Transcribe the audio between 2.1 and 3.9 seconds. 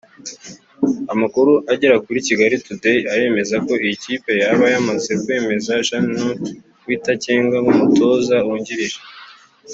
Kigali Today aremeza ko